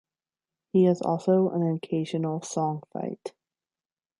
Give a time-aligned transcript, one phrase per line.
[0.73, 3.35] He is also an occasional Song Fight!